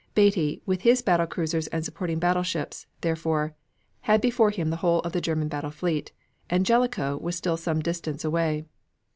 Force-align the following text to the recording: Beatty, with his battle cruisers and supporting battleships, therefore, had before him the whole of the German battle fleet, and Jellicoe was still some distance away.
Beatty, 0.15 0.63
with 0.65 0.81
his 0.81 1.03
battle 1.03 1.27
cruisers 1.27 1.67
and 1.67 1.85
supporting 1.85 2.17
battleships, 2.17 2.87
therefore, 3.01 3.53
had 3.99 4.19
before 4.19 4.49
him 4.49 4.71
the 4.71 4.77
whole 4.77 5.01
of 5.01 5.11
the 5.11 5.21
German 5.21 5.47
battle 5.47 5.69
fleet, 5.69 6.11
and 6.49 6.65
Jellicoe 6.65 7.17
was 7.17 7.35
still 7.35 7.55
some 7.55 7.81
distance 7.83 8.25
away. 8.25 8.65